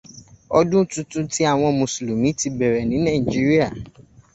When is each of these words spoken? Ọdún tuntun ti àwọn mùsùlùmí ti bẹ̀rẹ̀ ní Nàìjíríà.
Ọdún 0.57 0.83
tuntun 0.91 1.25
ti 1.33 1.41
àwọn 1.51 1.77
mùsùlùmí 1.79 2.29
ti 2.39 2.47
bẹ̀rẹ̀ 2.57 2.87
ní 2.89 2.95
Nàìjíríà. 3.05 3.67